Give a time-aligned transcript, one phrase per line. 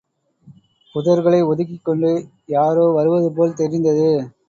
[0.95, 2.11] புதர்களை ஒதுக்கிக்கொண்டு
[2.49, 4.09] யாரோ வருவது போல் தெரிந்தது.